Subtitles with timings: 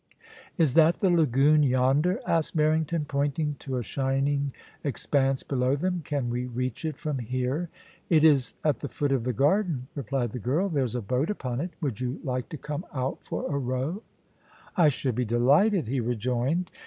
[0.33, 4.51] * Is that the lagoon yonder ?* asked Barrington, pointing to a shining
[4.83, 7.69] expanse below them.' Can we reach it from here?''
[8.09, 10.69] It is at the foot of the garden,' replied the girl.
[10.69, 14.01] * There's a boat upon it; would you like to come out for a row?
[14.75, 16.71] I should be delighted,' he rejoined.